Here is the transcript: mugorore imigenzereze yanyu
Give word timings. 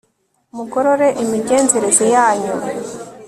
mugorore 0.55 1.07
imigenzereze 1.23 2.05
yanyu 2.15 2.53